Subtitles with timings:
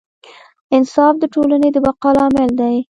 [0.75, 2.75] انصاف د ټولنې د بقا لامل دی.